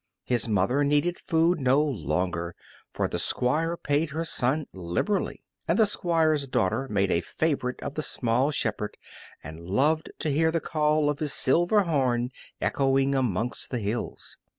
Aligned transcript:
His 0.23 0.47
mother 0.47 0.83
needed 0.83 1.19
food 1.19 1.59
no 1.59 1.79
longer, 1.83 2.55
for 2.91 3.07
the 3.07 3.19
Squire 3.19 3.77
paid 3.77 4.09
her 4.09 4.25
son 4.25 4.65
liberally 4.73 5.43
and 5.67 5.77
the 5.77 5.85
Squire's 5.85 6.47
daughter 6.47 6.87
made 6.89 7.11
a 7.11 7.21
favorite 7.21 7.79
of 7.83 7.93
the 7.93 8.01
small 8.01 8.49
shepherd 8.49 8.97
and 9.43 9.61
loved 9.61 10.11
to 10.17 10.31
hear 10.31 10.49
the 10.51 10.59
call 10.59 11.07
of 11.07 11.19
his 11.19 11.33
silver 11.33 11.81
horn 11.83 12.31
echoing 12.59 13.13
amongst 13.13 13.69
the 13.69 13.77
hills. 13.77 14.37